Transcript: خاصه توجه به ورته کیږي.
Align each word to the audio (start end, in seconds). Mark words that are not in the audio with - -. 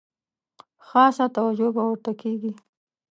خاصه 0.87 1.25
توجه 1.35 1.69
به 1.75 1.83
ورته 1.89 2.11
کیږي. 2.21 2.51